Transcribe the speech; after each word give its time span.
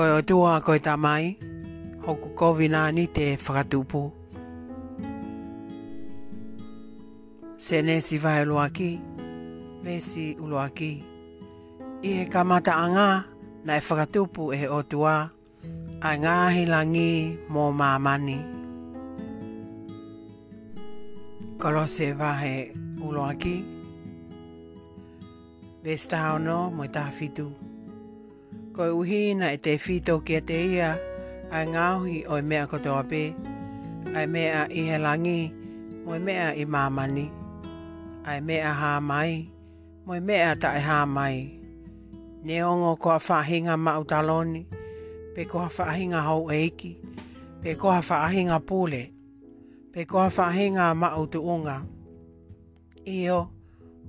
ko 0.00 0.04
o 0.18 0.20
tua 0.28 0.52
ko 0.66 0.72
tā 0.86 0.94
mai, 1.04 1.26
hoku 2.06 2.28
kovina 2.38 2.82
ni 2.96 3.04
te 3.16 3.26
whakatupu. 3.44 4.02
Se 7.64 7.76
nesi 7.86 8.16
vai 8.24 8.40
luaki, 8.50 8.90
vesi 9.84 10.26
uloaki. 10.42 10.92
I 12.08 12.10
he 12.16 12.24
kamata 12.32 12.72
a 12.84 12.86
ngā, 12.94 13.08
na 13.66 13.78
e 13.80 13.82
whakatupu 13.88 14.44
e 14.60 14.60
o 14.78 14.80
tua, 14.90 15.16
a 16.10 16.12
ngā 16.22 16.34
hilangi 16.54 17.12
mō 17.52 17.64
ko 17.78 17.88
Kolo 21.60 21.82
se 21.94 22.06
vahe 22.20 22.54
uloaki, 23.06 23.56
vesta 25.84 26.16
hao 26.24 26.38
no 26.46 26.58
mo 26.74 26.82
i 26.86 26.88
tāwhitu. 26.88 27.46
Kolo 27.48 27.54
se 27.54 27.54
vahe 27.54 27.76
ko 28.78 29.02
uhina 29.02 29.50
e 29.58 29.58
te 29.64 29.72
fito 29.84 30.14
ki 30.22 30.38
te 30.48 30.58
ia, 30.78 30.90
ai 31.50 31.64
ngāhi 31.66 32.16
o 32.30 32.36
i 32.38 32.44
mea 32.50 32.62
koto 32.70 32.92
ape, 32.94 33.22
ai 34.14 34.22
mea 34.30 34.60
i 34.80 34.84
he 34.86 34.98
langi, 35.02 35.50
mo 36.04 36.14
i 36.14 36.20
mea 36.26 36.52
i 36.54 36.62
mamani, 36.74 37.24
ai 38.22 38.38
mea 38.48 38.70
hā 38.80 38.92
mai, 39.02 39.34
mo 40.06 40.14
i 40.14 40.22
mea 40.28 40.54
ta 40.62 40.70
i 40.78 40.78
e 40.78 40.84
hā 40.86 41.00
mai. 41.16 41.38
Ne 42.46 42.60
ongo 42.62 42.92
ko 43.02 43.10
a 43.18 43.18
whahinga 43.18 43.74
mau 43.76 44.04
taloni, 44.06 44.62
pe 45.34 45.42
ko 45.50 45.64
a 45.66 45.68
whahinga 45.76 46.22
hau 46.28 46.46
eiki, 46.50 46.92
pe 47.62 47.74
ko 47.74 47.90
a 47.90 47.98
whahinga 48.00 48.60
pule, 48.66 49.02
pe 49.92 50.04
ko 50.04 50.18
a 50.22 50.28
whahinga 50.30 50.92
mau 50.94 51.26
tuunga. 51.26 51.80
Io, 53.18 53.40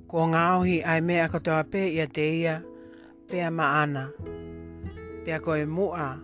ko 0.07 0.29
ngāhi 0.29 0.83
ai 0.85 1.01
mea 1.01 1.25
koto 1.33 1.57
ape 1.57 1.87
i 1.89 1.99
a 2.05 2.05
te 2.07 2.27
ia, 2.41 2.59
pe 3.27 3.41
a 3.41 3.49
maana. 3.49 4.05
ana 4.05 4.37
pea 5.29 5.39
koe 5.39 5.65
mua 5.65 6.17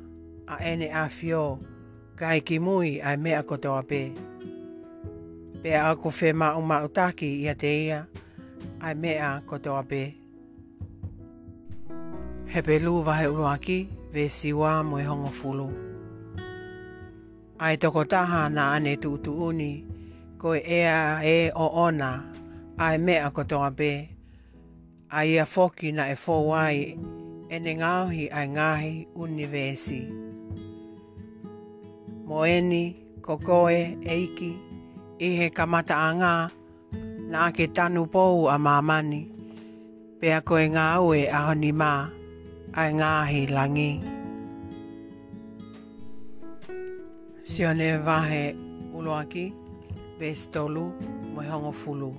a 0.47 0.55
ene 0.69 0.87
a 0.89 1.07
fio 1.09 1.59
ka 2.17 2.27
e 2.53 2.57
mui 2.65 2.91
a 3.01 3.11
mea 3.23 3.43
ko 3.47 3.55
te 3.57 3.67
ape. 3.69 4.01
Pea 5.61 5.89
ako 5.91 6.09
whē 6.09 6.29
ma 6.39 6.47
o 6.57 6.61
ma 6.69 6.77
utaki 6.87 7.29
ia 7.43 7.53
te 7.61 7.71
ia 7.85 7.99
a 8.79 8.89
mea 9.01 9.27
ko 9.47 9.55
te 9.59 9.69
ape. 9.69 10.03
He 12.51 12.61
pelu 12.61 13.03
vahe 13.05 13.27
uruaki 13.27 13.77
ve 14.13 14.23
siwa 14.29 14.83
mo 14.83 14.97
e 14.97 15.03
hongo 15.03 15.29
fulu. 15.39 15.67
Ai 17.59 17.77
toko 17.77 18.03
taha 18.05 18.49
na 18.49 18.73
ane 18.73 18.97
tuutu 18.97 19.31
uni 19.47 19.71
ko 20.39 20.55
e 20.57 20.61
ea 20.65 21.21
e 21.23 21.51
o 21.53 21.65
ona 21.85 22.11
a 22.77 22.97
mea 22.97 23.29
ko 23.29 23.43
te 23.43 23.55
ape. 23.55 24.09
Ai 25.09 25.37
a 25.37 25.45
foki 25.45 25.91
na 25.91 26.09
e 26.09 26.15
fowai 26.15 26.79
e 27.49 27.59
ne 27.59 27.73
ngāhi 27.77 28.27
ai 28.33 28.47
ngāhi 28.49 29.05
universi. 29.21 29.99
Moeni, 32.27 32.95
kokoe, 33.21 33.81
eiki, 34.15 34.53
i 35.19 35.29
he 35.39 35.49
kamata 35.49 35.97
a 36.01 36.09
ngā, 36.19 36.33
nā 37.33 37.45
ke 37.55 37.67
tanu 37.67 38.07
pou 38.11 38.47
a 38.51 38.57
mamani, 38.57 39.21
pea 40.19 40.39
koe 40.41 40.65
ngā 40.73 40.87
ue 41.05 41.21
a 41.29 41.43
honi 41.49 41.69
mā, 41.83 41.91
ai 42.73 42.89
ngāhi 43.01 43.45
langi. 43.53 43.89
Sione 47.45 47.91
vahe 48.01 48.43
uloaki, 48.97 49.47
bestolu, 50.19 50.87
moi 51.37 51.45
hongo 51.45 51.71
fulu. 51.71 52.11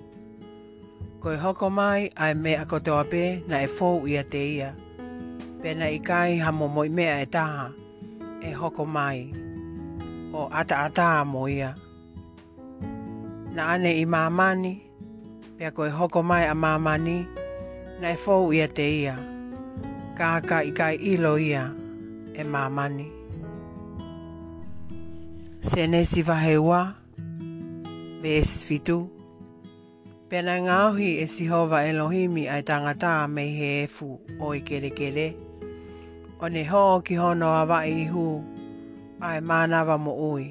Koe 1.20 1.36
hoko 1.36 1.69
mai, 1.70 2.12
ai 2.14 2.34
me 2.34 2.54
katoa 2.70 3.02
pē, 3.10 3.24
na 3.50 3.58
e 3.66 3.70
fōu 3.74 4.06
ia 4.06 4.22
te 4.30 4.47
ia 4.58 4.74
pena 5.69 5.89
i 5.98 6.00
kai 6.09 6.33
ha 6.45 6.50
momoi 6.59 6.91
mea 6.97 7.14
e 7.25 7.27
taha, 7.36 7.64
e 8.48 8.50
hoko 8.61 8.84
mai, 8.97 9.20
o 10.38 10.41
ata 10.59 10.77
ata 10.87 11.04
a 11.21 11.22
ia. 11.56 11.71
Na 13.54 13.62
ane 13.75 13.91
i 14.03 14.05
mamani, 14.15 14.72
pia 15.56 15.71
ko 15.76 15.82
e 15.91 15.93
hoko 15.99 16.21
mai 16.31 16.44
a 16.53 16.55
mamani, 16.62 17.19
na 18.00 18.06
e 18.15 18.19
fou 18.25 18.53
ia 18.59 18.69
te 18.76 18.87
ia, 19.03 19.15
kaka 20.19 20.59
i 20.71 20.72
kai 20.78 20.94
ilo 21.12 21.32
ia 21.50 21.65
e 22.41 22.43
mamani. 22.53 23.09
Sene 25.69 26.00
si 26.10 26.21
vahewa, 26.28 26.81
vees 26.93 27.19
fitu. 27.19 28.21
Vees 28.22 28.53
fitu. 29.10 29.16
Pena 30.31 30.54
ngāhi 30.59 31.09
e 31.22 31.26
sihova 31.34 31.78
Elohimi 31.87 32.48
ai 32.50 32.62
tangata 32.66 33.10
me 33.31 33.42
he 33.59 33.66
efu 33.87 34.09
o 34.41 34.50
i 34.59 34.60
kere 34.66 34.91
kere. 34.91 35.28
O 36.42 36.48
ne 36.48 36.64
hō 36.70 36.81
ki 37.06 37.14
hono 37.14 37.47
a 37.60 37.62
wa 37.70 37.78
e 37.87 37.92
i 38.03 38.06
hu, 38.12 38.25
ai 39.28 39.38
mānawa 39.48 39.97
mo 40.04 40.12
ui. 40.31 40.47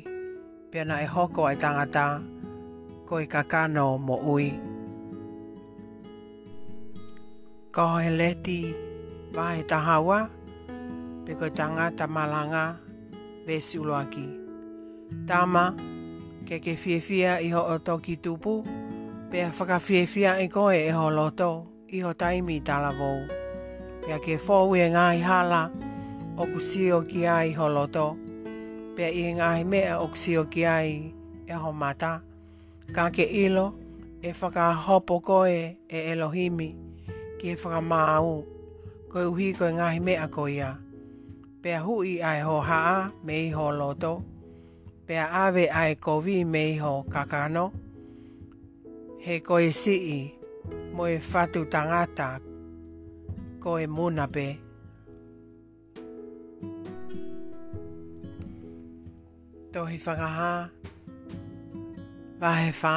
Pena 0.71 1.01
e 1.03 1.07
hoko 1.13 1.43
ai 1.49 1.57
tangata, 1.63 2.05
ko 3.07 3.19
i 3.25 3.27
kakano 3.27 3.85
mo 4.07 4.15
ui. 4.35 4.47
Ko 7.75 7.85
he 7.99 8.11
leti, 8.19 8.59
vahe 9.35 9.61
tahawa, 9.69 10.19
pe 11.25 11.33
ko 11.39 11.49
tangata 11.59 12.05
malanga, 12.07 12.65
vesi 13.45 13.75
uloaki. 13.83 14.27
Tama, 15.27 15.65
ke 16.47 16.63
ke 16.63 16.79
fiefia 16.79 17.41
i 17.47 17.51
ho 17.51 17.61
o 17.73 17.75
toki 17.77 18.15
tupu, 18.23 18.55
pea 19.35 19.51
whakawhiwhia 19.59 20.37
i 20.39 20.47
koe 20.47 20.85
e 20.87 20.91
holoto 20.91 21.67
i 21.87 21.99
ho 22.01 22.13
taimi 22.13 22.61
Pe 22.61 22.73
Pea 24.07 24.19
ke 24.23 24.37
fōwe 24.37 24.85
ngāi 24.93 25.19
hala 25.27 25.59
o 26.37 26.45
kusio 26.45 27.01
ki 27.03 27.25
ai 27.27 27.51
holoto. 27.53 28.15
Pea 28.95 29.09
i 29.11 29.33
ngāi 29.35 29.65
mea 29.65 29.97
o 29.99 30.07
kusio 30.07 30.45
ki 30.49 30.63
ai 30.65 31.13
e 31.47 31.51
ho 31.53 31.71
mata. 31.73 32.21
Ka 32.93 33.09
ke 33.09 33.23
ilo 33.23 33.75
e 34.21 34.31
whakahopo 34.31 35.19
koe 35.21 35.77
e 35.89 36.09
Elohimi 36.11 36.69
ki 37.39 37.49
e 37.49 37.55
whakamāu. 37.55 38.45
Koe 39.11 39.25
uhi 39.25 39.51
koe 39.59 39.71
ngāi 39.73 39.99
mea 39.99 40.29
koia. 40.29 40.77
Pea 41.61 41.79
hui 41.83 42.21
ai 42.21 42.39
ho 42.41 42.61
haa 42.61 43.11
me 43.23 43.49
i 43.51 43.51
Pe 43.51 44.07
Pea 45.07 45.27
ave 45.43 45.67
ai 45.69 45.95
kovi 45.95 46.45
me 46.45 46.67
i 46.71 46.77
ho 46.77 47.03
kakano. 47.03 47.03
Pea 47.03 47.03
ave 47.03 47.03
ai 47.03 47.03
kovi 47.03 47.03
me 47.03 47.03
i 47.03 47.03
ho 47.03 47.05
kakano 47.09 47.71
he 49.25 49.39
koe 49.47 49.71
sii 49.73 50.17
mo 50.95 51.03
e 51.09 51.17
whatu 51.31 51.61
tangata 51.73 52.27
koe 53.63 53.83
munape. 53.95 54.47
Tohi 59.73 59.97
whangaha, 60.05 60.51
wahe 62.41 62.69
whā, 62.81 62.93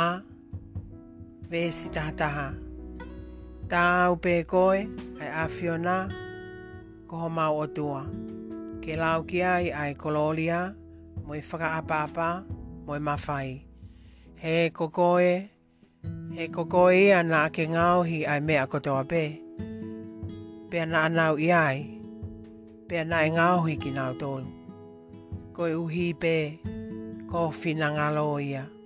vēsi 1.50 1.88
tātaha. 1.96 2.46
Tā 3.72 3.82
upe 4.12 4.36
koe, 4.52 4.84
ai 5.24 5.32
awhiona, 5.48 5.96
koho 7.10 7.32
mau 7.38 7.64
o 7.64 7.66
tua. 7.72 8.02
Ke 8.84 9.00
lau 9.00 9.24
ki 9.28 9.42
ai 9.54 9.72
ai 9.82 9.92
kololia, 10.02 10.60
mo 11.24 11.32
e 11.40 11.46
whakaapapa, 11.50 12.28
mo 12.84 12.92
e 12.96 13.00
mawhai. 13.08 13.50
He 14.42 14.58
ko 14.76 14.88
koe, 14.92 15.30
He 16.36 16.44
koko 16.54 16.80
i 17.00 17.02
e 17.04 17.06
ana 17.20 17.40
ke 17.54 17.62
ngau 17.74 17.98
hi 18.10 18.18
ai 18.32 18.40
mea 18.48 18.64
koto 18.72 18.92
a 19.02 19.04
pē. 19.12 19.22
Pea 20.70 20.84
na 20.90 20.98
anau 21.08 21.34
i 21.46 21.48
ai, 21.66 21.76
pea 22.88 23.02
na 23.10 23.18
e 23.26 23.30
ngau 23.36 23.56
hi 23.66 23.74
ki 23.82 23.90
nau 23.98 24.10
tōnu. 24.22 24.48
Koe 25.56 25.70
uhi 25.84 26.06
pē, 26.22 26.34
ko 27.30 27.40
finangalo 27.60 28.26
ia. 28.40 28.48
ia. 28.52 28.77